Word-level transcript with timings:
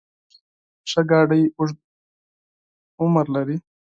ښه 0.89 1.01
موټر 1.09 1.39
اوږد 1.57 1.77
عمر 3.01 3.25
لري. 3.35 3.57